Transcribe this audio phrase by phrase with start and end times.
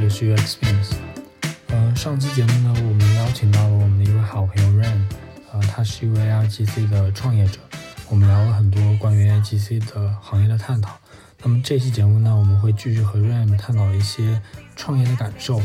[0.00, 0.92] 这里是 UX Spins。
[1.68, 5.02] 呃，上期节目呢，我们邀请到了我们的一位好朋友 Ran，
[5.52, 7.58] 呃，他是一位 IGC 的创业者，
[8.08, 10.96] 我们聊了很多关于 IGC 的行业的探讨。
[11.42, 14.40] 那么这期节目呢，我们会继续和 Ran 探讨一些
[14.74, 15.60] 创业的感受，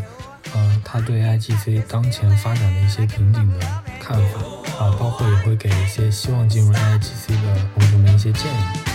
[0.53, 3.59] 呃，他对 IGC 当前发展的一些瓶颈的
[4.01, 4.39] 看法，
[4.83, 8.94] 啊，包括也会给一些希望进入 IGC 的同学们一些建议。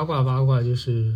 [0.00, 1.14] 八卦八卦，就是，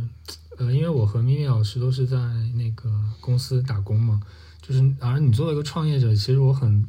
[0.58, 2.18] 呃，因为我和咪咪老师都是在
[2.54, 4.20] 那个公司打工嘛，
[4.60, 6.86] 就是，而你作为一个创业者，其实我很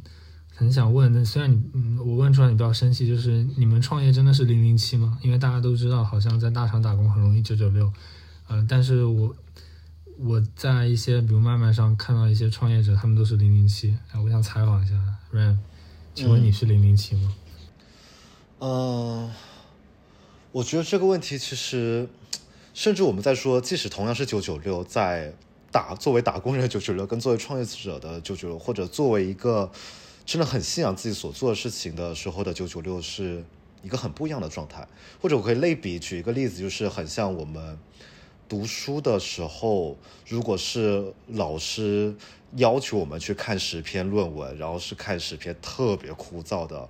[0.54, 5.18] 很想问，那虽然你，嗯，我问出来你不要生气，就是你们创业真的是零零七吗？
[5.22, 7.90] 因为大家都知道，好像在大厂打工很容易九九六，
[8.50, 9.34] 呃，但是我
[10.18, 14.96] 我在一些比如麦麦上看到一些创业者，他们都是零零七，哎，我想采访一下
[15.32, 15.56] Ryan，
[16.14, 17.34] 请问你是零零七吗？
[18.60, 19.32] 嗯。
[20.56, 22.08] 我觉得这个问题其实，
[22.74, 25.34] 甚至我们在说，即使同样是九九六，在
[25.70, 29.70] 打作为打工人的九九六，跟作为创业者的九九六，或者作为一个
[30.26, 33.44] 真的很信仰自己所做的事情的时候的九九六，是
[33.84, 34.88] 一个很不一样的状态。
[35.22, 37.78] 或者我可以类比举一个例子，就是很像我们
[38.48, 42.16] 读书的时候，如果是老师
[42.56, 46.88] 要求我们去看十篇论文，然后是看十篇特别枯燥的。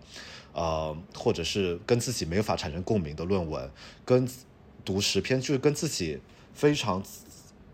[0.55, 3.69] 呃，或者是跟自己没有法产生共鸣的论文，
[4.05, 4.25] 跟
[4.85, 6.17] 读十篇就是跟自己
[6.53, 7.03] 非常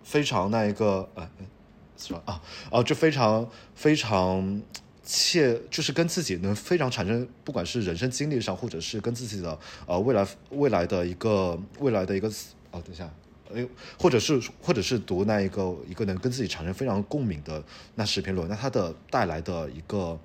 [0.04, 1.30] 非常那一个呃，
[1.96, 2.24] 是吧？
[2.26, 4.59] 啊啊，就非常非常
[5.06, 12.28] 切，就是跟自己能非常产生，不管是人生经历上，或者是跟自己的呃未来未来的一个未来的一个
[12.72, 13.08] 哦，等一下，
[13.54, 13.64] 哎，
[14.00, 20.19] 或者是或者是读那一个一个能跟自己产生非常共鸣的那十篇论文，那它的带来的一个。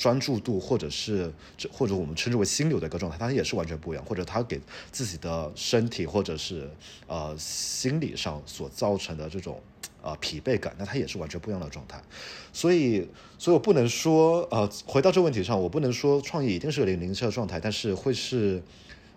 [0.00, 1.30] 专注度，或者是，
[1.70, 4.02] 或者我们称之为心流的一个状态，它也是完全不一样。
[4.02, 4.58] 或者他给
[4.90, 6.70] 自己的身体，或者是
[7.06, 9.60] 呃心理上所造成的这种
[10.00, 12.02] 呃疲惫感，那它也是完全不一样的状态。
[12.50, 13.06] 所以，
[13.38, 18.62] 所以我不能说呃，回到这个问题上，我不能说创业一定是个零零七的状态，但是会是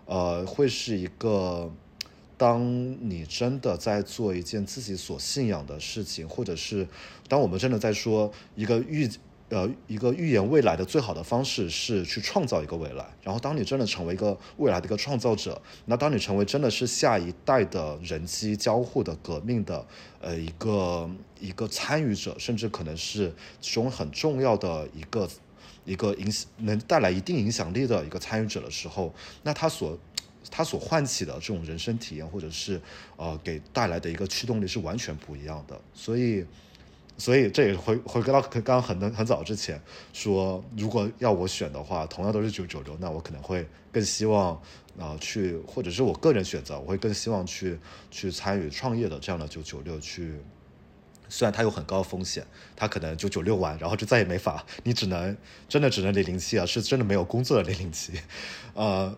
[0.04, 1.72] 呃，会是一个，
[2.36, 2.62] 当
[3.08, 6.86] 你真的在做一件自己所信仰的事情，或者是
[7.26, 9.08] 当我们真的在说一个预。
[9.54, 13.06] 呃，一个预言未来的最好的方式是去创造一个未来。
[13.22, 19.86] 然后，当你真的成为一个未来的一个创造者，那当你成为真的是下一代的人机交互的革命的
[20.20, 25.28] 呃一个一个参与者，甚至可能是其中很重要的一个
[25.84, 29.14] 一个影响能带来一定影响力的一个参与者的时候，
[29.44, 29.96] 那他所
[30.50, 32.80] 他所唤起的这种人生体验，或者是
[33.16, 35.80] 呃给带来的一个驱动力是完全不一样的。
[35.94, 36.44] 所以。
[37.16, 39.80] 所以这也回回归到刚刚很很早之前
[40.12, 44.60] 说，如果要我选的话，同样都是九九六，那我可能会更希望
[44.98, 47.78] 啊去，或者是我个人选择，我会更希望去
[48.10, 50.40] 去参与创业的这样的九九六去。
[51.28, 52.44] 虽然它有很高风险，
[52.74, 55.36] 它可能九九六完，然后就再也没法，你只能
[55.68, 58.12] 真的只能零零七啊，是真的没有工作的零零七，
[58.74, 59.16] 呃。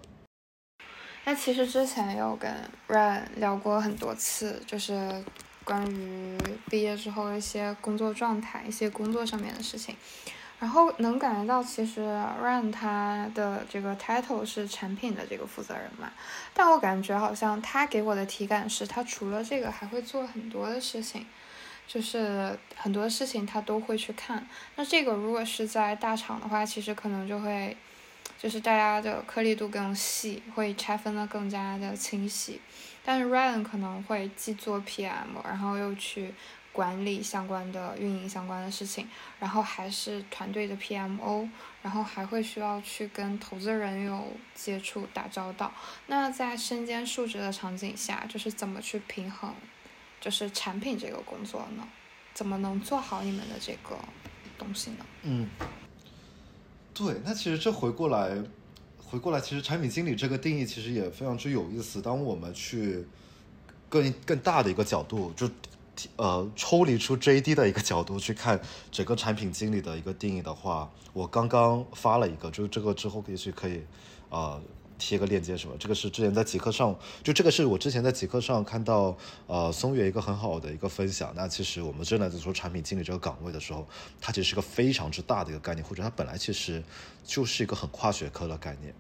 [1.24, 2.52] 那其实之前有跟
[2.88, 5.24] Ryan 聊过很多次，就是。
[5.64, 6.38] 关于
[6.69, 9.97] 毕业之后一些工作状态、一些工作上面的事情，
[10.59, 12.03] 然后能感觉到，其实
[12.43, 16.10] Run 他的这个 title 是产品的这个负责人嘛，
[16.53, 21.25] 但我感觉好像他给我的体感是，他除了这个还会做很多的事情，
[21.87, 24.47] 就是很多事情他都会去看。
[24.75, 27.76] 那这个如果是在大厂的话，其实可能就会，
[28.38, 32.60] 就是大家的颗粒度更细，会拆分的更加的清晰。
[33.06, 36.34] 但是 Ryan 可能会既做 PM，然后又去
[36.72, 39.06] 管理相关的运营相关的事情，
[39.39, 41.49] 然后还是团队的 PMO，
[41.83, 45.72] 然后还会需要去跟投资人有接触打交道。
[46.09, 49.55] 那在身兼数职的场景下，就是怎么去平衡，
[50.20, 51.87] 就是产品这个工作呢？
[52.35, 53.97] 怎么能做好你们的这个
[54.59, 55.06] 东西呢？
[55.23, 55.49] 嗯，
[56.93, 58.37] 对，那其实这回过来。
[59.08, 62.03] 回过来，其实产品经理这个定义其实也非常之有意思。
[62.03, 63.06] 当我们去
[63.88, 65.49] 更更大的一个角度，就
[66.17, 68.61] 呃抽离出 JD 的一个角度去看
[68.91, 73.82] 整个产品经理的一个定义的话，我刚刚发了一个，就是这个之后可以去可以
[74.29, 74.61] 啊。
[74.98, 75.76] 贴个链接什么？
[75.78, 79.16] 这个是之前在极客上，就这个是我之前在极客上看到，
[79.46, 81.32] 呃，松月一个很好的一个分享。
[81.37, 83.87] 那其实我们正在在说产品经理这个岗位的时候，
[84.20, 86.82] 它其实是个非常之大的一个概念，或者它本来其实
[87.25, 88.94] 就是一个很跨学科的概念。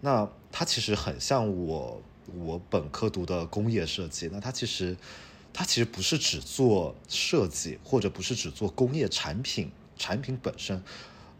[0.00, 2.02] 那它其实很像我
[2.38, 4.28] 我本科读的工业设计。
[4.32, 4.96] 那它其实
[5.52, 10.82] 它其实不是只做设计，或者不是只做工业产品产品本身。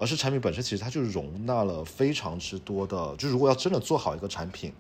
[0.05, 4.71] 而是产品本身其实它就容纳了非常之多的，就如果要真的做好一个产品。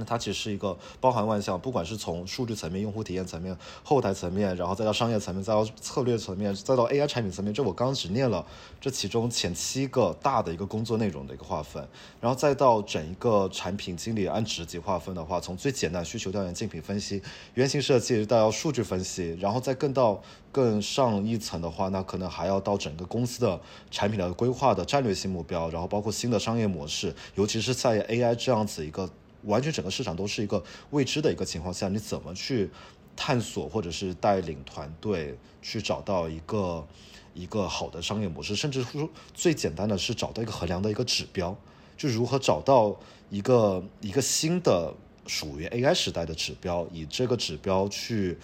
[0.00, 8.44] 那它其实是一个包含万象，不管是从数据层面、用户体验层面、后台层面，然后再到商业层面，再到策略层面，再到 AI 产品层面，这我刚刚只念了
[8.80, 11.86] 这其中前七个大的一个工作内容的一个划分，
[12.20, 17.22] 然后再到整一个产品经理按职级划分的话，从最简单需求调研、竞品分析、
[17.54, 23.60] 原型设计再到数据分析，然后再更到更上一层的话，那可能还要到整个公司的
[23.90, 29.10] 产品的规划的战略性目标，然后包括新的商业模式，尤其是在 AI 这样子一个。
[29.44, 32.70] 完全整个市场都是一个未知的一个情况下，你怎么去
[33.16, 36.86] 探索或者是带领团队去找到一个
[37.34, 41.56] 一个好的商业模式，甚至说最简单的是找到一个衡量的一个指标，
[41.96, 42.98] 就如何找到
[43.30, 44.92] 一个一个新的
[45.26, 48.36] 属于 AI 时代的指标，以这个指标去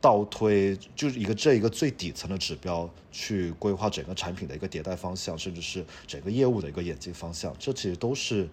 [0.00, 8.48] 倒推，就是一个这一个最底层的指标去规划整个产品的一个迭代方向，甚至是整个业务的一个演进方向，这其实都是。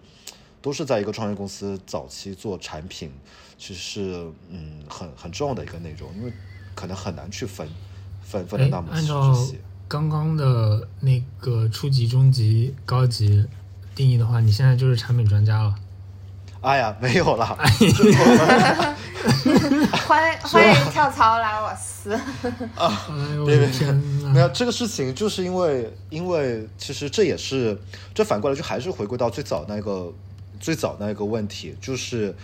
[0.60, 3.10] 都是在一个创业公司早期做产品，
[3.56, 6.32] 其实是嗯很很重要的一个内容，因为
[6.74, 7.68] 可能很难去分
[8.22, 8.98] 分分的那么细。
[8.98, 9.34] 按照
[9.86, 13.46] 刚刚的那个初级、中级、高级
[13.94, 15.74] 定义的话，你现在就是产品专家了。
[16.60, 17.46] 哎呀，没有了。
[20.06, 22.12] 欢迎欢迎跳槽来我司。
[22.74, 23.08] 啊，
[23.46, 23.92] 别别别，
[24.32, 27.80] 没有这个事情，就是因为因为其实这也是
[28.12, 30.12] 这反过来就还是回归到最早那个。
[30.60, 32.34] 最早那一个问题就是，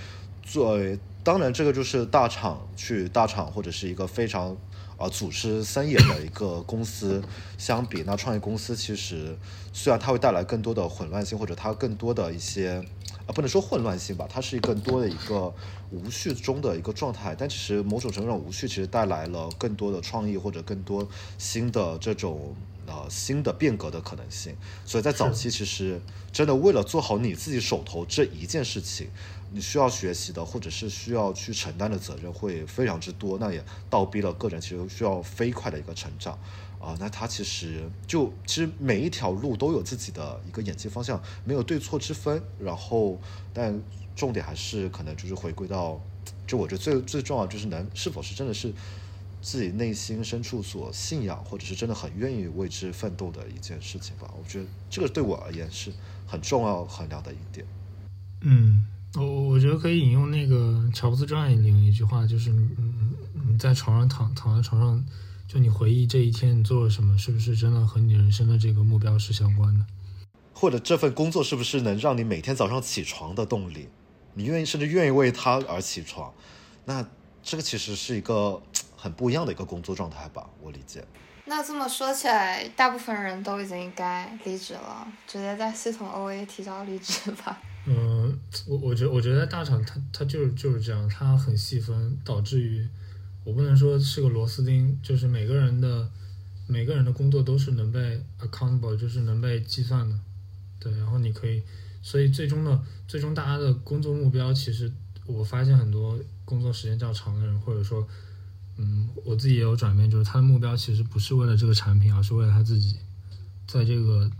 [0.43, 4.57] 作为当然这个就是大厂去大厂或者是一个非常
[4.97, 7.23] 啊组织森严的一个公司
[7.59, 9.37] 相比，那创业公司其实
[9.73, 12.85] 虽然它会带来更多的混乱性或者它更多的一些
[13.27, 15.53] 啊不能说混乱性吧，它是更多的一个
[15.91, 21.09] 无序中的一个状态，但其实某种程度上无序其实带来了更多的创意或者更多
[21.39, 22.55] 新的这种。
[22.87, 24.55] 呃，新的变革的可能性，
[24.85, 26.01] 所以在早期其实
[26.31, 29.09] 真的为了做好你自己手头这一件事情，
[29.53, 36.39] 你需要学习的或者是需要去承担的责任会非常之多，那也倒逼了个人其实需要飞快的一个成长
[36.79, 36.95] 啊。
[37.01, 42.43] 那他其实就其实每一条路都有自己的一个演进方向，没有对错之分。
[42.59, 43.19] 然后，
[43.53, 43.81] 但
[44.15, 45.99] 重点还是可能就是回归到，
[46.47, 48.73] 就我觉得最最重要就是能是否是真的是。
[49.45, 54.33] 自己内心深处所信仰，或者是真的很愿意为之奋斗的一件事情吧。
[54.39, 55.93] 我觉得这个对我而言是
[56.27, 57.67] 很重要衡量的一点。
[58.41, 58.87] 嗯，
[59.17, 63.13] 我我觉得可以引用那个乔布斯传里面一句话，就是嗯
[63.51, 65.05] 你在床上躺躺在床上，
[65.47, 69.85] 就你回忆这一天你做了什么，是不是真的和你人生的这个目标是相关的？
[70.55, 73.89] 或者这份工作是不是能让你每天早上起床的动力？
[74.33, 76.33] 你愿意甚至愿意为他而起床？
[76.87, 77.07] 那
[77.43, 78.63] 这个其实是一个。
[79.05, 81.05] 很不一样的一个工作状态吧，我理解。
[81.45, 87.61] 那这么说起来，大部分人都已经该离职了，直接在系统 OA 提交离职吧。
[87.85, 88.35] 嗯，
[88.67, 92.89] 我我觉我觉得大厂它它就是就是这样，它很细分，导致于
[93.45, 96.11] 我不能说是个螺丝钉，就是每个人的
[96.67, 100.19] 每个人的工作都是能被 accountable，就是能被计算的。
[100.81, 101.63] 对，然后你可以，
[102.01, 104.91] 所以最终的最终大家的工作目标，其实
[105.27, 108.09] 我发现很多工作时间较长的人，或者说。
[108.77, 112.97] 嗯，我自己也有转变，就是他的目标其实不是为了这个产品，而是为了他自己，
[113.67, 114.31] 在这个，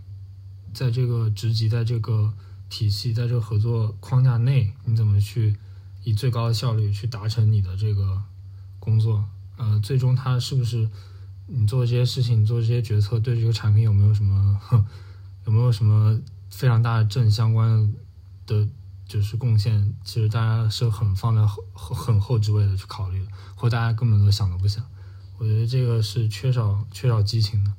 [0.73, 2.33] 在这个职级，在这个
[2.69, 5.55] 体系，在这个合作框架内，你怎么去
[6.03, 8.21] 以最高的效率去达成你的这个
[8.79, 9.25] 工作？
[9.57, 10.89] 呃，最终他是不是
[11.47, 14.59] 你做这些事情，做这些决策，对这个产品有没有什么，
[15.45, 16.19] 有没有什么
[16.51, 17.93] 非常大的正相关
[18.45, 18.67] 的？
[19.07, 24.83] 就是贡献，其实大家是很放在很很后置位的去考虑的，或大家根本都想都不想。
[25.37, 27.71] 我觉得这个是缺少缺少激情的。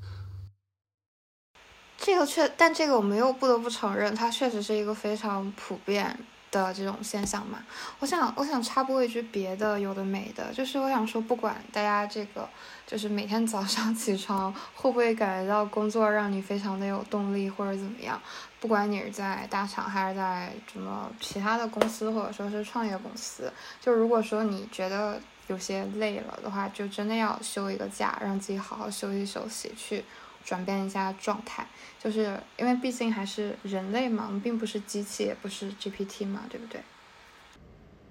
[1.99, 6.19] 这个确，但这个我们又不得不承认，它确实是一个非常普遍。
[6.53, 7.59] 的这种现象嘛，
[7.99, 12.49] 我想我想插播一句别的有的没的，就是我想说，不管大家这个
[12.87, 18.19] 就是每天早上 起床会不会感觉到工作让你非常的有动力或者怎么样，
[18.61, 30.05] 不管你是在大厂还是在什么其他的公司或者说是创业公司，就如果说你觉得有些累了的话，就真的要休一个假，让自己好好休息休息去。
[30.45, 31.67] 转变一下状态，
[31.99, 36.81] 就是因为毕竟还是人类嘛，我们并不是机器，也不是 GPT 嘛，对不对？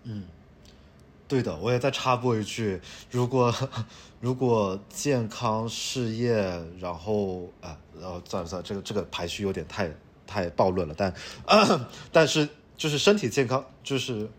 [0.03, 0.27] 嗯，
[1.29, 3.55] 对的，我也再插播一句，如果
[4.19, 9.89] 如果健康事业，然后啊，然后算了算了，这个这个排序有点太
[10.25, 11.13] 太暴论了，但
[12.11, 14.29] 但是就是身体健康，就是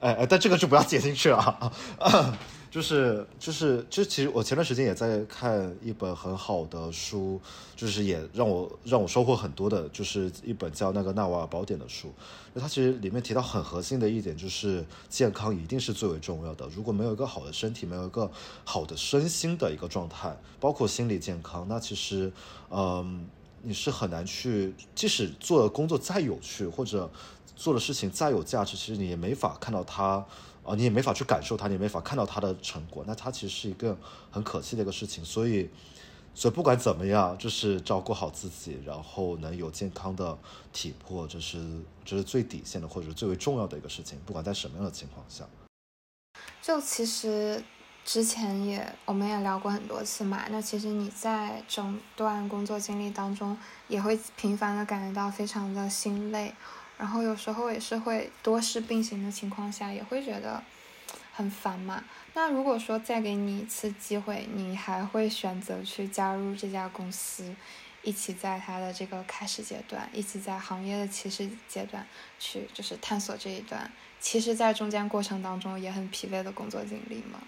[0.00, 2.38] 哎哎，但这个就不要接进去了啊。
[2.74, 7.40] 就是就是就其实我前段时间也在看一本很好的书，
[7.76, 12.12] 就是也让我让我收获很多的，就是一本叫那个《纳瓦尔宝典》的书。
[12.52, 16.68] 那它其实里面提到很核心的一点，就是健康一定是最为重要的。
[16.74, 18.28] 如果没有一个好的身体，没有一个
[18.64, 22.32] 好的身心的一个状态，包括心理健康，那其实
[22.70, 23.24] 嗯
[23.64, 27.10] 你是很难去，即使做的工作再有趣，或者
[27.56, 30.24] 做的事情再有价值，其实你也没法看到它。
[30.64, 33.94] 啊，你也没法去感受它，你也没法看到它的成果，那它其实是一个
[34.30, 35.22] 很可惜的一个事情。
[35.22, 35.68] 所以，
[36.34, 40.38] 所以不管怎么样，就是照顾好自己，然后能有健康的
[40.72, 41.62] 体魄，这是
[42.02, 44.18] 这是最底线的，或者最为重要的一个事情。
[44.24, 45.46] 不管在什么样的情况下，
[46.62, 47.62] 就其实
[48.04, 50.44] 之前也我们也聊过很多次嘛。
[50.50, 53.56] 那其实你在整段工作经历当中，
[53.88, 56.52] 也会频繁的感觉到非常的心累。
[56.96, 60.62] 然后有时候也是会多事并行的情况下，也会觉得
[61.32, 62.04] 很烦嘛。
[62.34, 67.54] 那如果说再给你一次机会，你还会选择去加入这家公司，
[68.02, 72.06] 一起在它的这个开始阶段，一起在行业的起始阶段
[72.38, 77.40] 去就是探索这一段，其实，在中间过程当中也很疲惫的工作经历吗？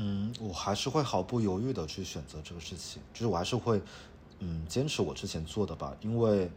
[0.00, 3.82] 嗯，我还是会毫不犹豫的去选择这个事情，就是我还是会
[4.38, 6.50] 嗯坚持我之前做的吧，因为。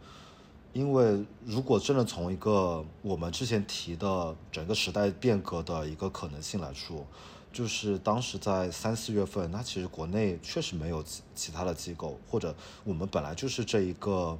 [0.74, 7.06] 因为如果真的从一个我们之前提的整个时代变革的一个可能性来说，
[7.52, 14.38] 就是当时在三四月份，那其实国内确实没有其其他的机构，或者我们本来就是这一个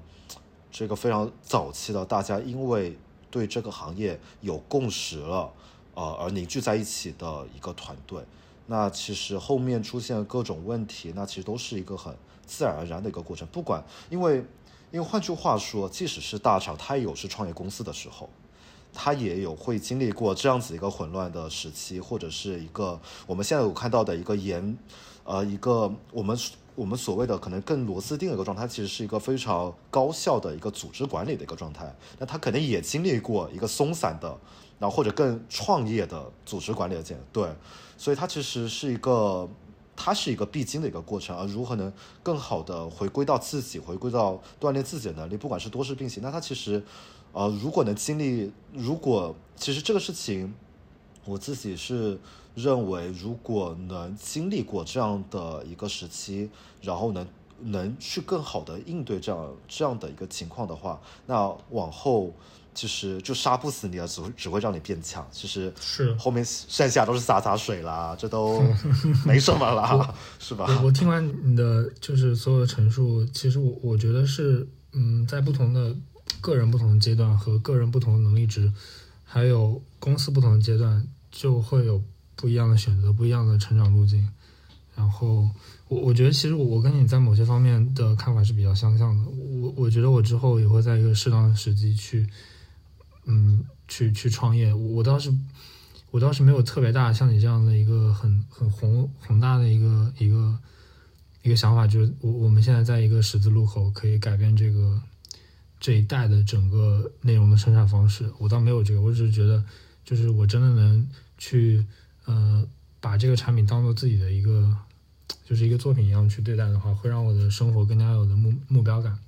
[0.71, 2.97] 这个非常早期的，大家因为
[3.31, 5.53] 对这个行业有共识了，
[5.95, 8.25] 呃，而凝聚在一起的一个团队。
[8.67, 12.15] 那其实后面出现各种问题，那其实都是一个很
[12.47, 14.45] 自然而然的一个过程，不管因为。
[14.93, 18.29] 因为换句话说，即使是大厂，它也有是创业公司的时候，
[18.93, 24.77] 它也有会经历过这样子一个混乱的时期，或者是一个我们现在有看到的一个严，
[25.25, 26.39] 呃，一个我们
[26.75, 31.95] 我们所谓的可能更螺丝钉的一个状态，其实是一个非常高效的一个组织管理的一个状态。
[32.19, 34.29] 那它肯定也经历过一个松散的，
[34.79, 37.57] 然后或者更创业的组织管理的阶段，对，
[37.97, 39.49] 所以它其实是一个。
[39.95, 46.83] 它是一个必经的一个过程，而如何能更好的回归到自己，回归到锻炼自己的能力，不管是多事并行，那它其实，
[47.33, 50.53] 呃，如果能经历，如果其实这个事情，
[51.25, 52.19] 我自己是
[52.55, 56.51] 认为，如果能经历过这样的一个时期，
[56.81, 57.27] 然后能
[57.61, 62.33] 能去更好的应对这样这样的一个情况的话，那往后。
[62.75, 65.29] 其实就杀不死你了，只会只会让你变强。
[65.31, 68.63] 其实是后面剩下都是洒洒水啦，这都
[69.29, 70.81] 没什么啦，是吧？
[70.83, 75.95] 我听完你的就是所有的陈述，其实我我觉得是，嗯，在不同的
[76.41, 78.73] 个人不同的阶段和个人不同的能力值，
[79.33, 82.03] 还有公司不同的阶段，就会有
[82.37, 84.29] 不一样的选择，不一样的成长路径。
[84.95, 85.49] 然后
[85.89, 89.25] 我我觉得其实我跟你在某些方面的看法是比较相像的。
[89.31, 92.29] 我我觉得我之后也会在一个适当的时机去。
[93.25, 95.33] 嗯，去去创业，我倒是
[96.11, 100.59] 我倒是没有特别大像你这样的一个很很宏宏大的一个一个
[101.43, 105.01] 一个想法，就是我我们现在在一个十字路口，可以改变这个
[105.83, 108.33] 这一代的整个内容的生产方式。
[108.39, 109.65] 我倒没有这个，我只是觉得，
[110.05, 111.85] 就是我真的能去
[112.25, 112.65] 呃
[113.01, 114.77] 把这个产品当做自己的一个
[115.45, 119.19] 就是一个作品一样去对待的话，会让我的生活更加有的目目标感。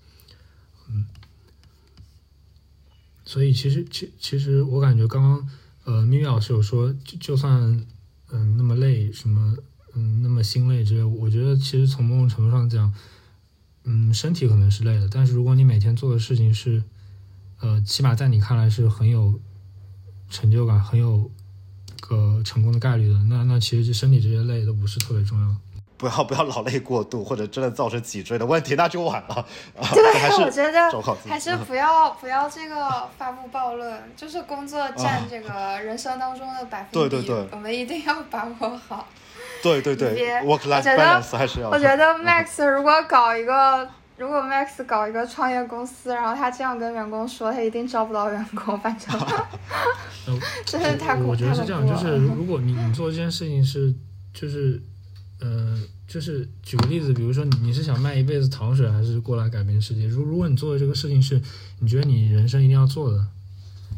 [0.89, 1.05] 嗯。
[3.25, 5.51] 所以其实，其其实我感觉刚刚，
[5.85, 7.85] 呃，咪咪老师有说，就就算，
[8.31, 9.57] 嗯，那么累，什么，
[9.95, 12.93] 嗯，那么心累之类，我觉得其实从某种程度上讲，
[13.85, 16.83] 嗯，身体可能是累的，但是如果你每天做的事情是，
[17.61, 19.39] 呃，起码在你看来是很有
[20.29, 21.31] 成就感、很有
[22.01, 25.57] 个成功的概率的，那那其实身体这些累都不是特别重要。
[25.97, 29.47] 不要不要劳累过度，或者真的造成脊椎的问题，那就晚了。
[29.95, 30.03] 对，
[30.45, 39.07] 我觉得还是不要不要这个发布暴论，就是工作占这个人生当中的百分比，对对对，我们一定要把握好。
[39.65, 40.77] 对对对我觉得
[41.23, 41.71] 还是要。
[41.71, 49.19] 我觉得 Max 如果搞一个，如果 Max 搞一个创业公司，然后他这样跟员工说，他一定招不到员工，反正
[50.65, 53.93] 真是太我觉得是这样，就是如果你你做这件事情是
[54.33, 54.81] 就是。
[55.41, 55.79] 呃，
[56.09, 60.07] 就是举个例子，比如说你你是想卖一辈子糖水，还是过来改变世界？
[60.07, 61.39] 如如果你做的这个事情是
[61.81, 63.27] 你觉得你人生一定要做的，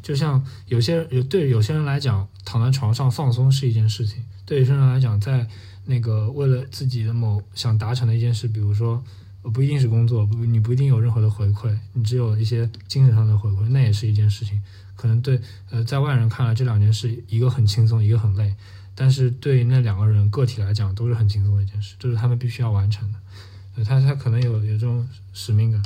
[0.03, 5.47] 就像有些有对有些人来讲，躺在床上放松是一件事情；对于生人来讲，在
[5.85, 9.05] 那个为了自己的某想达成的一件事，比如说
[9.53, 14.63] 不一定是工作，不你不一定有任何的回馈，你只有一些精神上的回馈，那也是一件事情。
[14.95, 15.39] 可能对
[15.71, 18.55] 呃在外人看来这两件事一个很轻松，一个很累，
[18.95, 23.19] 但是对那两个人个体来讲都是很轻松的一件事，这是他们必须要完成的。
[23.77, 25.83] 呃，他他可能有有这种使命感。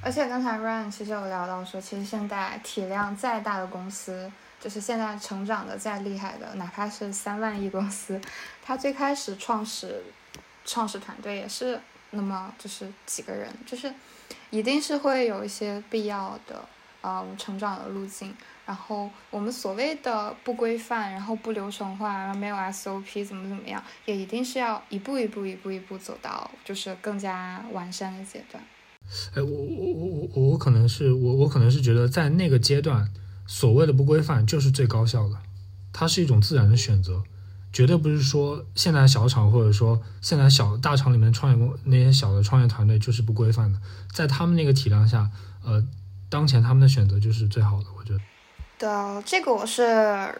[0.00, 4.28] 而且刚才 Ryan 其实有聊到说，其实现在体量再大的公司，
[4.62, 8.20] 就是现在成长的再厉害的，哪怕是三万亿公司，
[8.62, 10.02] 它最开始创始
[10.64, 11.78] 创始团队也是
[12.10, 13.92] 那么就是几个人，就是
[14.50, 16.64] 一定是会有一些必要的
[17.02, 18.32] 嗯成长的路径。
[18.64, 28.62] 然后我们所谓的不规范，然后不流程化，然后没有 SOP，怎么怎么样，也一定是要一步一步一步一步走到就是更加完善的阶段。
[29.34, 33.04] 哎，我我我我我可能是我我可能是觉得在那个阶段，
[33.54, 35.36] 所谓的不规范就是最高效的，
[35.92, 37.22] 它是一种自然的选择，
[37.70, 43.78] 绝对不是说现在小厂或者说现在小大厂里面创业公那些小的创业团队就是不规范的，
[44.10, 45.30] 在他们那个体量下，
[45.62, 45.86] 呃，
[46.30, 48.20] 当前他们的选择就是最好的，我觉得。
[48.78, 49.82] 的这个我是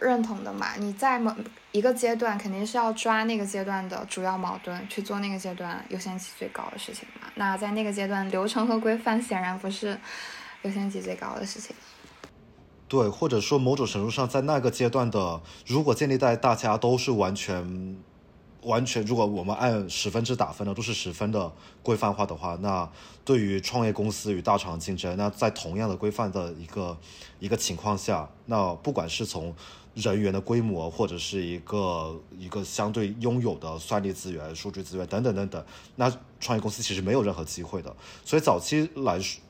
[0.01, 1.33] 认同的嘛，你在某
[1.71, 7.29] 一个阶段肯定是要抓那个阶段的主要矛盾，去做那个阶段优先级最高的事情嘛。
[7.35, 9.97] 那在那个阶段，流程和规范显然不是
[10.63, 11.77] 优先级最高的事情。
[12.93, 17.97] 对，或者说某种程度上，在那个阶段的，如果建立在大家都是完全。
[18.65, 22.89] 完全，如果我们按十分制打分的，都是十分的规范化的话，那
[23.25, 26.97] 对于创业公司与大厂竞争，那在同样的规范的一个
[27.41, 29.53] 一个情况下，那不管是从
[29.95, 35.65] 人员的规模，或者是一个一个相对拥有的算力资源、数据资源等等等等，
[35.97, 36.09] 那
[36.39, 37.93] 创业公司其实没有任何机会的。
[38.25, 39.43] 所以早期来说，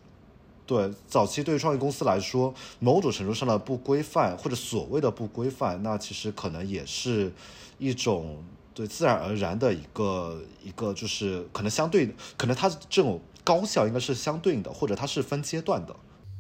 [0.66, 7.33] 对早期对于创业公司来说，某种程度上的不规范或者所谓的不规范，那其实可能也是
[7.78, 8.45] 一种。
[8.75, 15.95] 对，自然而然的一个一个就是可能相对，可能它这种高效应该是相对应的，或者它是分阶段的。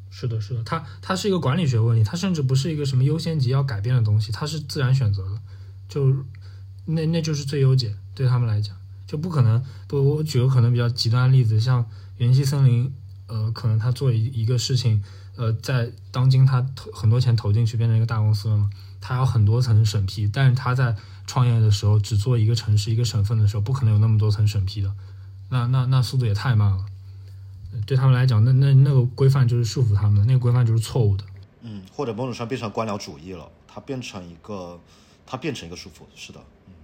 [0.08, 5.38] 是的，是的，它它是一个管理学问题，它甚至不是一个什么优先级要改变的东西，它是自然选择的，
[5.90, 6.10] 就
[6.86, 8.74] 那那就是最优解，对他们来讲
[9.06, 9.62] 就不可能。
[9.86, 11.84] 不，我举个可能比较极端的例子，像
[12.16, 12.90] 元气森林，
[13.32, 15.02] 呃，可能他做一一个事情，
[15.36, 18.68] 呃，在当今他投很多钱投进去，变成一个大公司了嘛，
[19.00, 20.94] 他有很多层审批，但是他在
[21.26, 24.92] 创业的时候只做一个城市一个省份的时候，不可能有那么多层审批的，
[25.48, 26.84] 那那那速度也太慢了。
[27.86, 31.24] 对他们来讲，那那那个规范就是束缚他们的，那个规范就是错误的。
[31.62, 34.78] 嗯，或者某种上变成官僚主义了，它变成一个，
[35.24, 36.02] 它变成一个束缚。
[36.14, 36.74] 是的，嗯。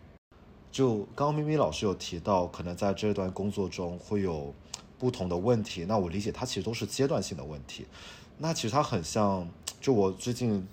[0.73, 4.55] 就刚刚咪咪老师有提到，可能在这段工作中会有
[4.99, 7.87] 不同的问题，那我理解它其实都是阶段性的问题。
[8.39, 9.49] 那其实它很像，
[9.81, 10.67] 就我最近。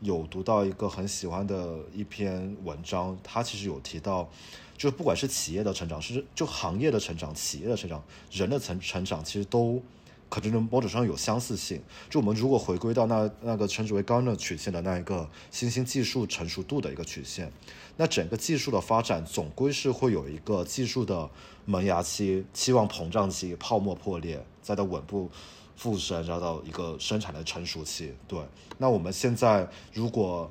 [0.00, 4.28] 有读到一个很喜欢的一篇文章，它其实有提到，
[4.76, 9.82] 就不管是企业的成长，是就行业的成长、企业的成长、人的成成长，其实都
[10.28, 11.82] 可能某种上有相似性。
[12.10, 17.52] 就我们如果回归到那那个称之为高能曲线的那一个新兴技术成熟度的一个曲线，
[17.96, 21.30] 那整个技术的发展总归是会有一个技术的
[21.64, 25.30] 萌芽期、期望膨胀期、泡沫破裂，再到稳步。
[25.78, 28.10] 复生，然后到一个生产的成熟期。
[28.26, 28.40] 对，
[28.78, 30.50] 那我们现在如果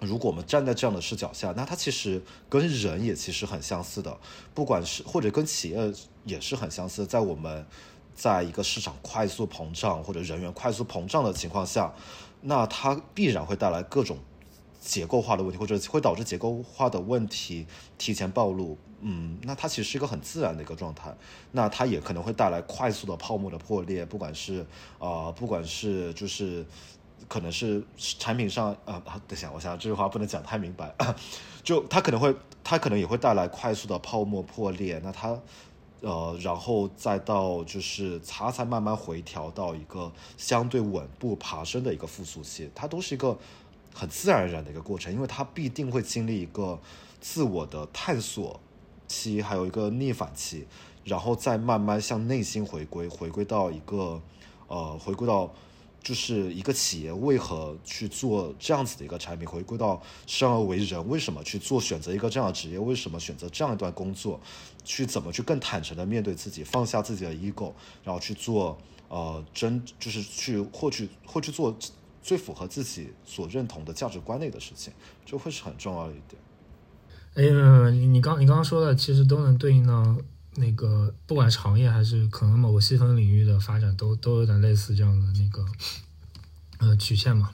[0.00, 4.16] 如果我们站在这样的视角下，那它其实跟人也其实很相似的，
[4.54, 5.92] 不管是或者跟企业
[6.24, 7.04] 也是很相似。
[7.04, 7.66] 在我们
[8.16, 11.94] 在一个市场快速膨胀或者人员快速膨胀的情况下，
[12.40, 14.18] 那它必然会带来各种。
[14.78, 17.66] 结构化的问题，或者会导致结构化的问题
[17.98, 21.12] 提前暴露，嗯，那它其实是一个很自然的一个状态，
[21.50, 24.64] 那它也可能会带来快速的泡沫的破裂，不管是
[25.00, 26.64] 啊，不管是就是
[27.26, 30.94] 可能是产品上啊，等下，我想这句话不能讲太明白，
[31.64, 35.36] 就它可能会，它可能也会带来快速的泡沫破裂，那它
[36.00, 43.38] 呃，然后再到就是它才慢慢回调到一个相对稳步爬升的一个复苏期，它都是一个。
[43.98, 46.78] 很自然而然的一个过程，因为它必定会经历一个
[47.18, 48.60] 自我的探索
[49.08, 50.66] 期，还有一个逆反期，
[51.02, 54.20] 然后再慢慢向内心回归，回归到一个
[54.68, 55.50] 呃，回归到
[56.02, 64.38] 就是一个企业为何去做这样子的一个产品，回归到生而为人为什么去做选择一个这样的职业，为什么选择这样一段工作，
[64.86, 68.78] 去怎么去更坦诚的面对自己，放下自己的 ego，然后去做
[69.10, 71.76] 呃真就是去获取或去做。
[72.26, 74.92] 最符合自己所认同的价值观内的事情，
[75.24, 76.42] 这会是很重要的一点。
[77.34, 80.16] 哎，你你刚你刚刚说的，其实都能对应到
[80.56, 85.64] 那个，不管是行业还是可能某个细分领域的发展，都都有点类似这样的那个
[86.78, 87.52] 呃曲线嘛。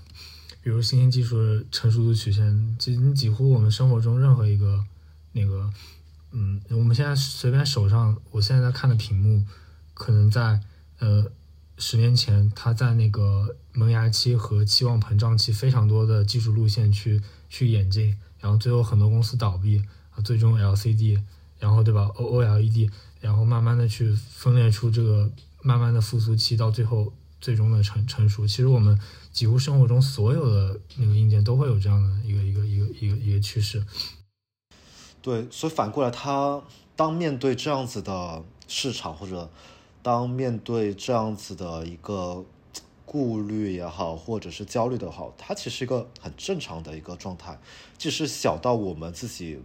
[0.62, 1.37] 比如新兴技术
[1.71, 4.83] 成熟度曲线，几几乎我们生活中任何一个
[5.33, 5.71] 那个，
[6.33, 9.45] 嗯，我们现在随便手上，我现在在看的屏幕，
[9.95, 10.61] 可能在
[10.99, 11.31] 呃。
[11.79, 21.21] 十年前它在那个萌芽期和期望膨胀期非常多的技术路线去去演进，然后最后很多公司倒闭啊，最终 LCD，
[21.59, 22.90] 然后对吧？O OLED，
[23.21, 25.29] 然后慢慢的去分裂出这个
[25.62, 28.47] 慢慢的复苏期，到最后最终的成成熟。
[28.47, 28.97] 其实我们
[29.33, 33.85] 几乎生活中所有的那个硬件都会有这样的一个一个一个一个一个趋势。
[35.22, 36.61] 对，所以反过来，他
[36.96, 39.48] 当面对这样子的市场，或者
[40.02, 42.44] 当面对这样子的一个
[43.06, 47.56] 顾虑也好，或者是焦虑的好，它其实一个很正常的一个状态。
[47.96, 49.61] 即使小到我们自己，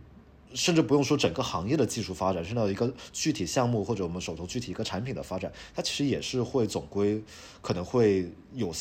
[0.54, 7.24] 甚至不用说整个行业的技术发展，甚至到一个具体项目或者我们手头具体一个产品的发展，它其实也是会总归
[7.64, 8.72] 可能会有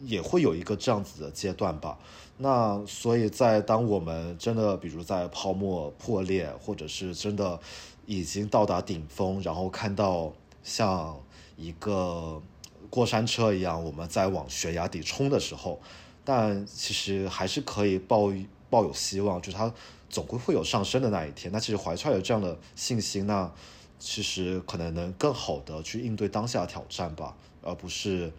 [0.00, 1.98] 也会有一个这样子的阶段吧。
[2.40, 7.58] 那所以在当我们真的，比如在泡沫破裂，或者是真的
[8.06, 11.20] 已经到达顶峰，然后看到像
[11.56, 12.40] 一个
[12.88, 15.80] 过山车一样，我们在往悬崖底冲的时候，
[16.24, 18.32] 但其实还是可以抱
[18.70, 19.74] 抱有希望，就是它
[20.08, 21.50] 总归会有上升的那一天。
[21.52, 23.52] 那其实怀揣有这样的信心，那
[23.98, 28.32] 其实可能能更好的去应对当下挑战吧，而不是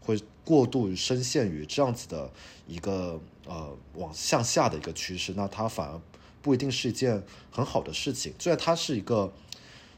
[0.00, 2.30] 会过度深陷于这样子的
[2.66, 3.20] 一个。
[3.44, 6.00] 呃，往向下的一个趋势，那它反而
[6.40, 8.32] 不一定是一件很好的事情。
[8.38, 9.32] 虽然它是一个，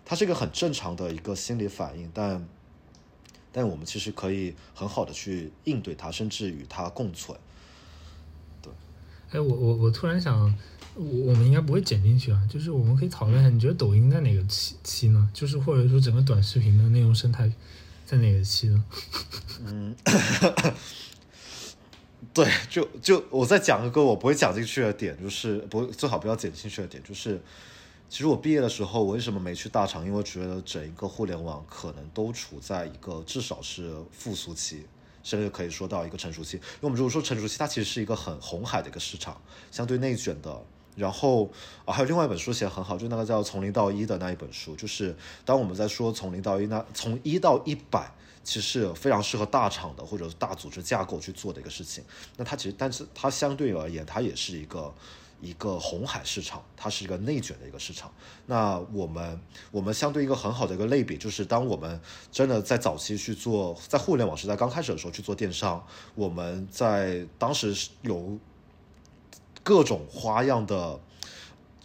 [0.04, 2.46] 它是一个很正常的一个心理反应，但，
[3.52, 7.38] 但我们其实可以很好的去应对它，甚至与它共存。
[8.62, 8.72] 对。
[9.30, 10.54] 哎，我我我突然想，
[10.94, 12.40] 我我们应该不会剪进去啊。
[12.50, 15.30] 就是我们可以讨论一下，你觉得抖音在哪个期期呢？
[15.35, 17.52] 就是或者说整个短视频的内容生态
[18.07, 18.85] 在哪个期呢？
[19.66, 19.94] 嗯。
[22.33, 27.41] 对，就就我再讲一个我不会讲进去的点，就是不最好不要剪进去的点，就是
[28.09, 30.05] 其实我毕业的时候，我为什么没去大厂？
[30.05, 34.87] 因为我觉得整一个互联网可能都处在一个至少是复苏期，
[35.23, 36.57] 甚至可以说到一个成熟期。
[36.57, 40.65] 因为我们如果说成熟期，它其实是一个很红海的一个市场，相对内卷的。
[40.96, 41.50] 然后
[41.85, 48.11] 啊，还有另外一本书写的很好，就那个叫《从零到一》的那一本书，就是当我们在说从零到一，那从一到一百。
[48.46, 52.04] 其实非常适合大厂的或者大组织架构去做的一个事情。
[52.37, 54.92] 那它其实，但是它相对而言，它也是一个
[55.40, 58.12] 一个红海市场，它是一个内卷的一个市场。
[58.44, 61.98] 那我们我们相对一个很好的一个类比，就是当我们
[62.30, 65.83] 真的在早期去做，在互联网时代刚开始的时候去做电商，
[66.14, 68.38] 我们在当时有
[69.64, 71.00] 各种花样的。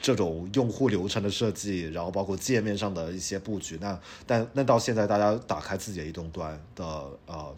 [0.01, 6.85] 这种用户流程的设计，然后包括界面上的一些布局，那但那到现在，大家打开自己的移动端的
[7.25, 7.53] 呃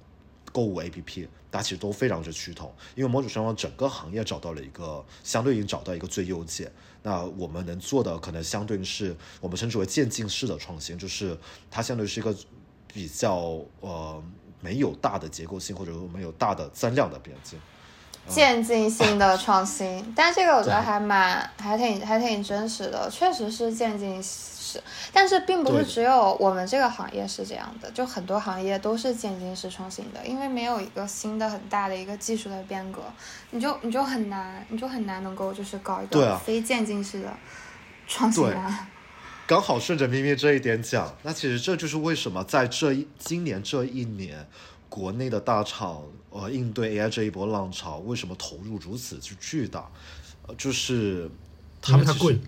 [0.51, 6.71] 购物 APP，大家其实都非常之趋同，因为某种程度上整个行业找到了一个相对应找到一个最优解。
[7.03, 11.37] 那我们能做的可能相对应是我们称之为渐进式的创新，就是
[11.69, 12.35] 它相对是一个
[12.87, 14.23] 比较呃
[14.59, 17.59] 没有大的结构性或者说没有大的增量的变进。
[18.27, 24.81] 渐进性的创新， 但这个我觉得还蛮还挺还挺真实的，确实是渐进式，
[25.11, 33.01] 但是并不是只有我们这个行业是这样的，就很多行业都是渐进式创新的，因为没有一个新的很大的一个技术的变革，
[33.49, 37.33] 你就你就很难，你就很难能够就是搞一个非渐进式的
[38.07, 38.87] 创新啊。
[39.45, 44.47] 刚好顺着咪咪这一点讲，那其实这就是为什么在这一今年这一年。
[44.91, 49.89] 国内的大厂，呃，应对 AI 这一波浪潮，为什么投入如此之巨大？
[50.45, 51.31] 呃，就是
[51.81, 52.39] 他们其实，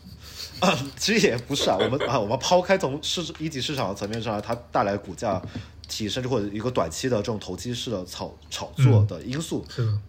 [0.60, 1.76] 啊，其实也不是啊。
[1.78, 5.42] 我们啊，我们抛开从市一级市场的层面上来，它带来股价
[5.90, 9.62] 提升，或者一个短期的这种投机式的炒炒作的因素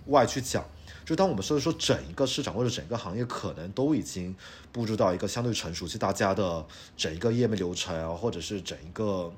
[0.05, 0.65] 外去讲，
[1.03, 4.33] 就当我们说说整一个市场或者整个行业可能都已经
[4.71, 9.29] 步入到一个相对成熟期，大家的整一个页面流程啊，或者是整一个。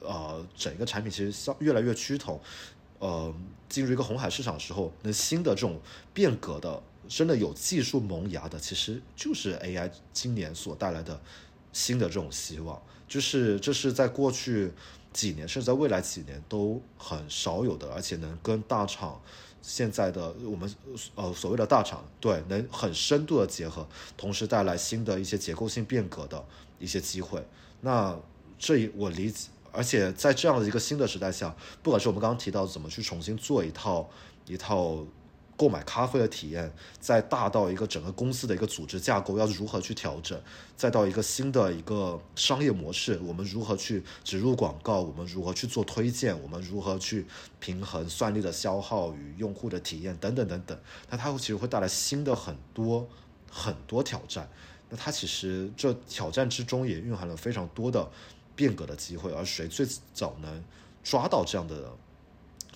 [0.00, 2.40] 呃，整个产品其实相越来越趋同，
[2.98, 3.32] 呃，
[3.68, 5.78] 进入一个红海市场的时候，那新的这种
[6.14, 11.20] 变革的，真的有技术萌芽的，其实就是 AI 今年所带来的
[11.72, 14.72] 新的这种希望，就是这是在过去
[15.12, 19.20] 几年，甚至在未来几年都很少有的，而且能跟大厂
[19.60, 20.74] 现在的我们
[21.14, 23.86] 呃所谓的大厂对，能很深度的结合，
[24.16, 26.42] 同时带来新的一些结构性变革的
[26.78, 27.46] 一些机会。
[27.82, 28.18] 那
[28.58, 29.48] 这我理解。
[29.72, 34.08] 而且在这样的一个新的时代下，不管是我们刚刚提到怎么去重新做一套
[34.46, 35.04] 一套
[35.56, 40.40] 购买咖啡的体验，再大到一个整个公司的一个组织架构要如何去调整，
[40.74, 47.26] 再到一个新的一个商业模式，我们如何去植入广告，我们如何去做推荐，我们如何去
[47.58, 50.78] 平衡算力的消耗与用户的体验等等等等，
[51.10, 53.06] 那它其实会带来新的很多
[53.50, 54.48] 很多挑战。
[54.88, 58.10] 那它其实这挑战之中也蕴含了非常多的。
[58.60, 60.62] 变革的机会，而谁最早能
[61.02, 61.96] 抓到这样的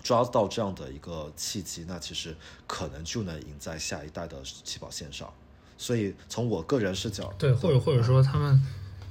[0.02, 2.34] 抓到这样的一个契机，那其实
[2.66, 5.30] 可能就能赢在下一代的起跑线上。
[5.76, 8.58] 所以从我个人视角，对，或者或者说他们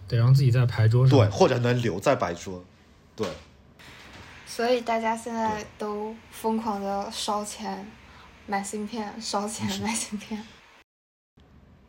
[0.07, 2.65] 得让自己在牌桌上，对，或者能留在牌桌，
[3.15, 3.27] 对。
[4.47, 7.87] 所以大家现在都疯狂的烧钱
[8.47, 10.43] 买芯片，烧钱买芯片。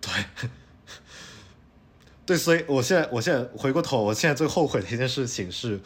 [0.03, 0.12] 对，
[2.27, 5.79] 对，所以我现在，我现在回过头，我现在最后悔的一件事情是，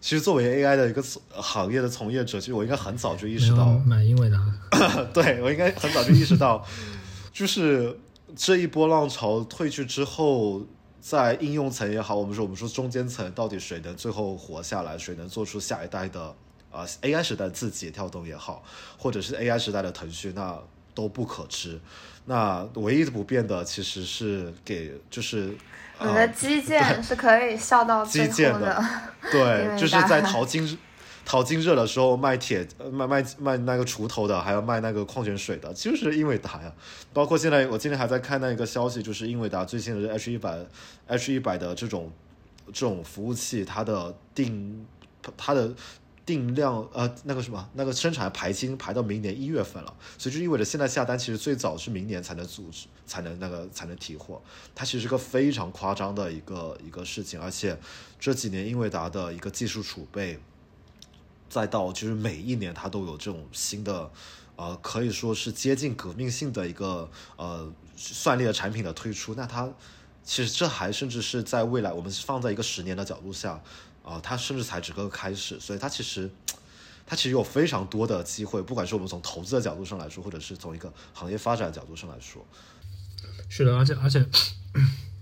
[0.00, 4.38] 其实作为 AI 的一个行业的从业者，其实我应该很早就意识到买英伟达。
[5.14, 6.62] 对我应该很早就意识到，
[7.32, 7.98] 就是
[8.34, 10.66] 这一波浪潮退去之后，
[11.00, 16.20] 在应用层也好，我们说我们说中间层到底谁能最后活下来，谁能做出下一代的
[16.70, 18.62] 啊 AI 时代自己跳动也好，
[18.98, 20.58] 或者是 AI 时代的腾讯，那
[20.96, 21.78] 都不可知。
[22.24, 25.56] 那唯一的不变的其实是给就是。
[25.98, 28.84] 你的基建是可以笑到基建的，
[29.32, 30.78] 对，就是在淘金
[31.24, 36.70] 淘金热的时候卖铁卖卖卖那个锄头的，还要卖那个矿泉水的，就是英伟达呀。
[37.14, 40.58] 包括现在我今天还在看那个消息，就是英伟达最新的 H 一百
[41.06, 42.12] H 一百的这种
[42.66, 44.84] 这种服务器，它的定
[45.34, 45.72] 它的。
[46.26, 54.42] 定量呃那个什么那个生产排期排到明年一月份了，所以就意味着现在下单其实最早是明年才能组织才能那个才能提货，
[54.74, 57.78] 它其实是个非常夸张的一个一个事情，而且
[58.18, 60.40] 这几年英伟达的一个技术储备，
[61.48, 64.10] 再到就是每一年它都有这种新的
[64.56, 69.72] 呃可以说是接近革命性的一个呃算力的产品的推出，那它
[70.24, 73.62] 其实这还甚至是在未来我们放在一个十年的角度下。
[74.06, 76.30] 啊，它甚至才只个开始，所以它其实，
[77.04, 82.46] 它其实有非常多的机会，不管是我们从投资的角度上来说，或者是从一个行业发展的角度上来说。
[83.48, 84.24] 是的，而且而且，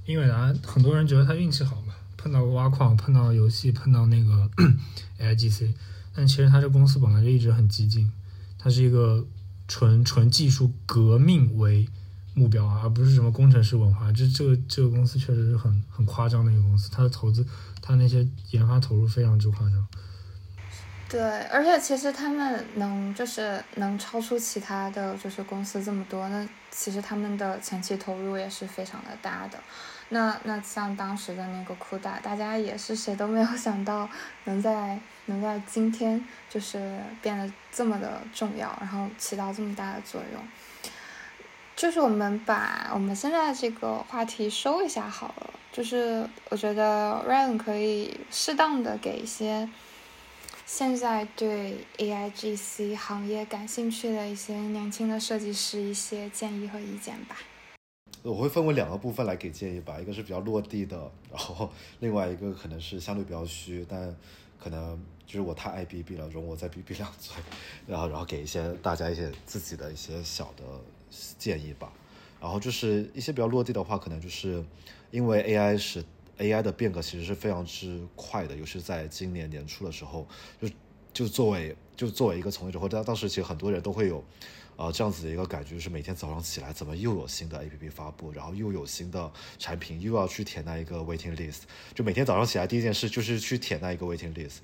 [0.04, 4.50] 英伟达很多人觉得他运气好嘛，碰到挖矿，碰到游戏，碰到那个
[5.18, 5.72] AIGC，
[6.14, 8.12] 但其实他这公司本来就一直很激进，
[8.58, 9.26] 它是一个
[9.66, 11.88] 纯纯技术革命为
[12.34, 14.12] 目标啊，而不是什么工程师文化。
[14.12, 17.46] 这这个这个公司确实是很很夸张的一个公司，它的投资。
[17.86, 19.86] 他那些研发投入非常之夸张，
[21.06, 29.58] 对，而且其实他们能就是能超出其他的就是公司这么多，那其实他们的前期投入也是非常的大的。
[30.08, 34.08] 那那像当时的那个酷大，大家也是谁都没有想到
[34.44, 40.42] 能在能在今天就是变得这么的重要，然后起到这么大的作用。
[41.76, 45.50] 就是我们把我们现在这个话题收一下好了。
[45.72, 49.68] 就是我觉得 Ryan 可以适当的给一些
[50.64, 57.36] 现在对 AIGC 行业感兴趣的一些年轻的设计师一些建议和意见吧。
[58.22, 64.14] 我会分为两个部分来给建议吧，一个是比较落地的，然后 另外一个可能是相对比较虚，但
[64.62, 67.34] 可能就是我太爱 BB 了，容我再 BB 两嘴，
[67.86, 70.62] 然后然后给一些大家一些自己的一些小的
[71.38, 71.92] 建议吧。
[72.40, 74.64] 然后就是一些比较落地的话，可能就是。
[75.10, 76.04] 因为 AI 是
[76.38, 80.26] AI 的变革，其实是非常之快的，尤其是在今年年初的时候，
[80.60, 80.68] 就
[81.12, 84.24] 就作为就作为一个从业者，或者当时其实很多人都会有，
[84.74, 91.60] 呃这样子的一个感觉，就是每天早上起来，怎么又有新的 APP 发布，然后又有新的产品，又要去填那一个 waiting list，
[91.94, 94.56] 就每天早上起来第一件事就是去填那一个 waiting list，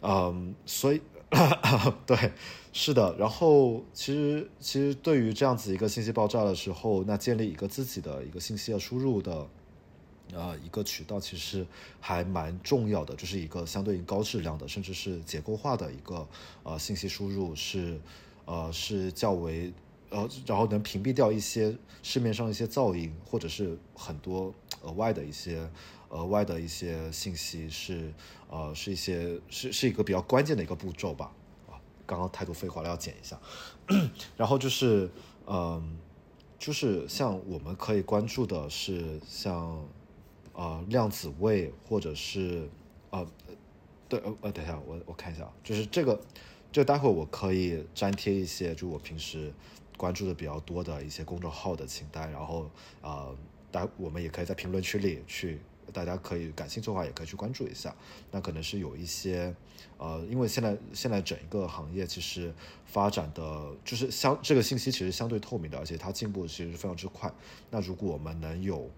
[0.00, 1.02] 嗯，所以
[2.06, 2.32] 对，
[2.72, 9.46] 是的，然后其实其实对于这样子一个信息爆炸的时候，那建立一个自己的一个信息的输入的。
[10.32, 11.64] 呃，一个渠道其实
[12.00, 16.26] 还蛮重要的，就是一个相对于高质量的，甚至是结构化的一个
[16.62, 18.00] 呃信息输入是，
[18.46, 19.70] 呃是较为
[20.08, 25.68] 呃，然后能屏蔽掉一些市面上一些噪音，或者是很多额外的一些
[26.14, 28.12] 额外的一些信息是
[28.48, 31.32] 呃是一些是是一个比较关键的一个步骤吧。
[31.68, 33.38] 啊，刚刚太多废话了，要剪一下。
[34.38, 35.10] 然后就是
[35.46, 35.98] 嗯，
[36.58, 39.86] 就是像我们可以关注的是像。
[40.56, 42.70] 呃，量子位或者是，
[43.10, 43.26] 呃，
[44.08, 46.20] 对，呃，呃，等一下，我我看一下，就是这个，
[46.70, 49.52] 这待会我可以粘贴一些，就我平时
[49.96, 52.70] 关注的比较多的一些公众号的清单，然后，
[53.02, 53.36] 呃，
[53.72, 55.60] 待我们也可以在评论区里去，
[55.94, 57.94] 大家可以感兴趣的话也可以去关注一下。
[58.30, 59.54] 那可能是有一些，
[59.96, 62.52] 呃，因为现在现在整一个行业其实
[62.84, 67.32] 发展的就是相这个信息其实相对透明的，而且它进步其实非常之快。
[67.70, 68.90] 那如果我们能有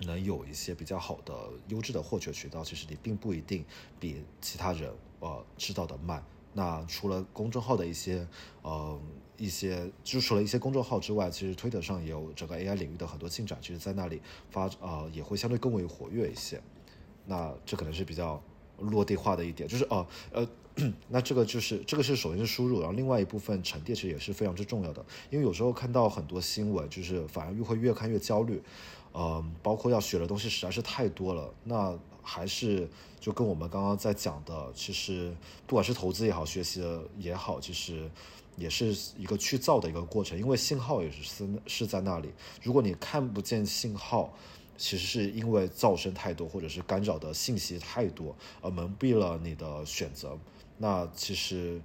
[0.00, 1.34] 能有一些比较好的
[1.68, 3.64] 优质的获取渠道，其实你并不一定
[3.98, 6.22] 比其他人呃知道的慢。
[6.58, 8.26] 那除了公众号的一些
[8.62, 9.00] 呃
[9.36, 16.60] 一些，就除了一些公众号之外，其实推特上也有整个 AI 领域的很多进展，其实在那里发呃也会相对更为活跃一些。
[17.26, 18.42] 那这可能是比较
[18.78, 20.44] 落地化的一点，就是哦呃，
[21.06, 28.60] 那这个就是这个是首先是输入，然后另外一部分沉淀其实也是非常之重要的，因为有时候看到很多新闻，就是反而越会越看越焦虑，
[29.14, 31.96] 嗯，包括要学的东西实在是太多了，那
[32.28, 32.86] 还是
[33.18, 35.34] 就跟我们刚刚在讲的，其实
[35.66, 38.10] 不管是投资也好，学习的也好，其实
[38.56, 42.28] 也是一个去造的一个过程，因为信号也是是是在那里，
[42.62, 44.32] 如果你看不见信号。
[44.80, 50.38] 其实是因为噪声太多，或者是干扰的信息太多，而蒙蔽了你的选择。
[50.76, 51.82] 那其实，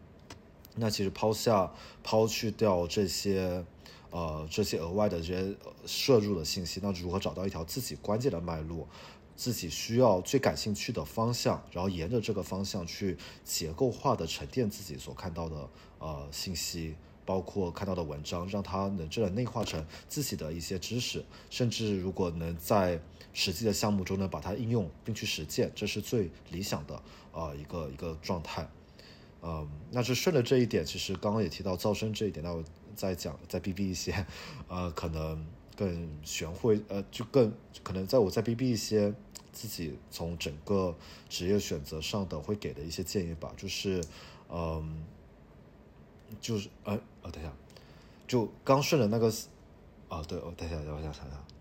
[0.76, 1.72] 那其实抛下、
[2.04, 3.66] 抛去掉这些，
[4.12, 5.56] 呃，这些额外的这些
[5.88, 8.88] 摄入的信息，那如何找到一条自己关键的脉络，
[9.36, 15.70] 自己需要最感兴趣的方向，然后沿着这个方向去结构化的沉淀自己所看到的
[16.00, 16.96] 呃信息。
[17.26, 23.00] 包括看到的文章，让它能真的内化成自己的一些知识，甚至如果能在
[23.32, 28.70] 实际的项目中呢把它应用并去实践，这是最理想的呃一个一个状态。
[29.42, 32.62] 嗯，那就顺着这一点，其实刚刚也提到噪声这一点，那我
[32.94, 34.26] 再讲再逼逼一些，
[34.68, 39.14] 呃，可能更玄会，呃，就更可能在我再逼逼一些
[39.52, 40.96] 自己从整个
[41.30, 44.04] 职业选择上的会给的一些建议吧，就是
[44.50, 45.04] 嗯。
[46.42, 47.54] 就是，呃，哦，等一下，
[48.28, 49.32] 就刚顺着那个，
[50.10, 51.53] 啊，对，我，等一下，等一下，想想。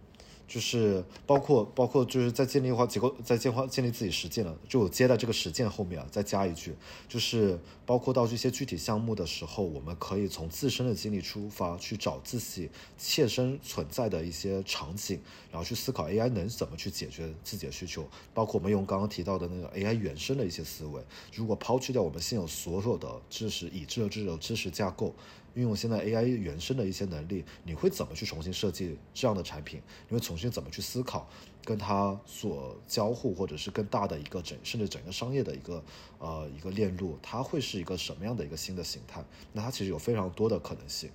[0.53, 6.75] 就是包括包括就是在建立化结构，在建化建立自己实践了，就我接在这个实践后面啊，再加一句，
[7.09, 15.19] 就是包括到这些具体项目的时候，我们可以从自身的经历出发，去找自己切身存在的一些场景，
[15.51, 18.07] 然后去思考 AI 能怎么去解决自己的需求。
[18.35, 21.03] 包括我们用刚刚提到的那个 AI 原生的一些思维，
[21.35, 25.15] 如果抛去掉我们现有所有的知识，已知的这种知识架构。
[25.55, 29.83] 运用现在 AI 原生的一些能力，你会怎么去重新设计这样的产品？
[30.09, 31.29] 你会重新怎么去思考，
[31.65, 35.85] 跟它所交互，或者是更大的一个整，甚至整个商业的一个
[36.19, 39.25] 呃一个链路，它会是一个什么样的一个新的形态？
[39.53, 41.11] 那它其实有非常多的可能性。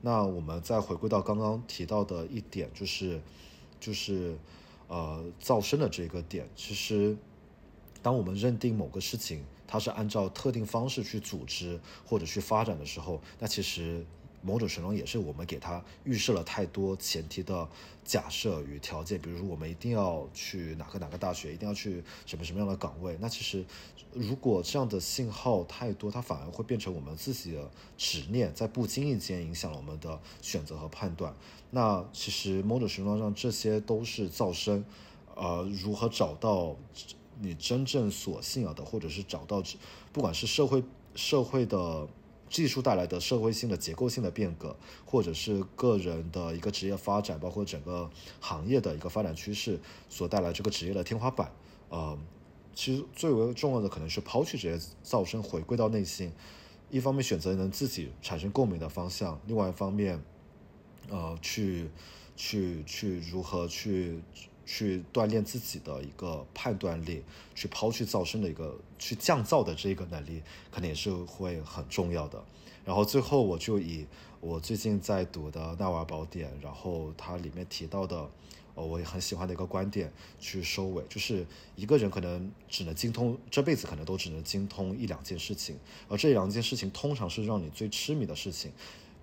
[0.00, 3.20] 那我们再回归到刚刚提到的一点，就是
[3.80, 4.36] 就是
[4.88, 7.16] 呃噪声的这个点，其实
[8.00, 9.44] 当我们认定某个事情。
[9.72, 14.04] 它是按照特定方式去组织或者去发展的时候，那其实
[14.42, 17.66] 某种程度也是我们给它预设了太多前提的
[18.04, 19.18] 假设与条件。
[19.18, 23.16] 比如说，我们一定要去哪个哪个大学，一定要去什么什么样的岗位。
[23.18, 23.64] 那其实，
[24.12, 31.34] 如果这样的信号太多，它反而会变成我们自己的执念，在不经意间影响了我们的选择和判断。
[31.70, 34.84] 那其实某种程度上，这些都是噪声。
[35.34, 36.76] 呃，如何找到？
[37.42, 39.60] 你真正所信仰的，或者是找到，
[40.12, 40.84] 不管是社会
[41.16, 42.06] 社会的
[42.48, 51.50] 技术带来的社会性的结构性的变革，或者是个人的一个职业发展，包括整个行业的一个发展趋势所带来这个职业的天花板，
[51.88, 52.16] 呃，
[52.74, 56.30] 其实最为重要的可能是抛去这些噪声，回归到内心，
[56.90, 60.22] 一方面选择能自己产生共鸣的方向，另外一方面，
[61.10, 61.90] 呃，去
[62.36, 64.20] 去去如何去。
[64.64, 67.22] 去锻炼自己的一个判断力，
[67.54, 72.42] 去抛去噪声的一个去降噪的这个能力，可能也是会很重要的。
[72.84, 74.06] 然后最后我就以
[74.40, 78.28] 我最近在读的《纳瓦宝典》，然后它里面提到的，
[78.74, 81.46] 呃，我也很喜欢的一个观点去收尾，就是
[81.76, 88.72] 一个人可能只能精通这辈子可能都只能精通一两件事情，而这两件事情通常是让你最痴迷的事情，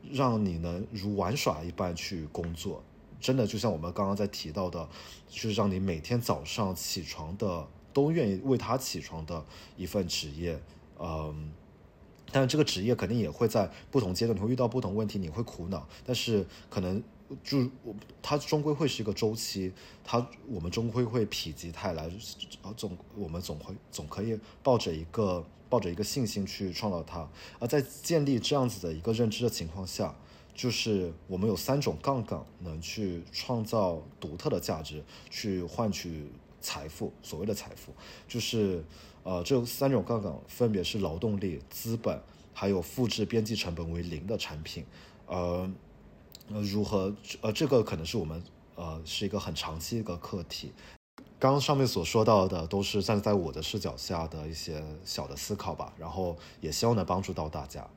[0.09, 2.81] 让你能如玩耍一般去工作。
[3.19, 4.87] 真的就像我们刚刚在提到的，
[5.27, 10.57] 就是让你每天早上起床的都愿意为他起床的一份职业，
[10.99, 11.51] 嗯，
[12.31, 17.03] 但这个职业肯定也会在不同阶段你会遇到不同问题，你会苦恼，但是可能
[17.43, 22.09] 就我它终归会是一个周期，它我们终归会否极泰来，
[22.77, 27.29] 总我们总会总可以抱着一个抱着一个信心去创造它，
[27.59, 30.15] 而在建立这样子的一个认知的情况下。
[30.59, 37.13] 就是我们有三种杠杆能去创造独特的价值，去换取财富。
[37.23, 37.93] 所谓的财富，
[38.27, 38.83] 就是
[39.23, 42.21] 呃，这三种杠杆分别是劳动力、资本，
[42.53, 44.83] 还有复制边际成本为零的产品。
[45.27, 45.71] 呃，
[46.49, 47.15] 如何？
[47.39, 48.43] 呃，这个可能是我们
[48.75, 50.73] 呃是一个很长期一个课题。
[51.39, 57.89] 刚刚上面所说到的都是站在我的视角下的一些小的思考吧，然后也希望能帮助到大家。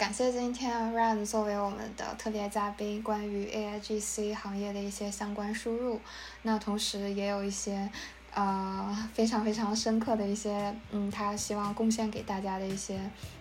[0.00, 6.00] 感谢今天 Ran 作为我们的特别嘉宾，关于 AIGC 行业的一些相关输入，
[6.40, 7.86] 那同时也有一些
[8.32, 12.98] 呃非常非常深刻的一些嗯，他希望贡献给大家的一些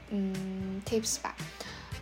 [0.10, 1.34] 嗯 tips 吧。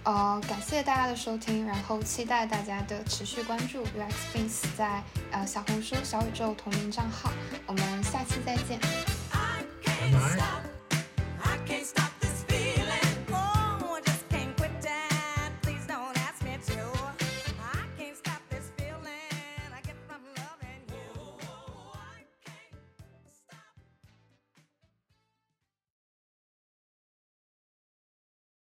[0.02, 7.32] 呃，感谢大家的收听，然后期待大家的持续关注 UX f i n s 在呃小红书、小宇宙同名账号，
[7.68, 8.80] 我们下期再见。
[9.30, 9.62] 拜
[11.96, 12.07] 拜。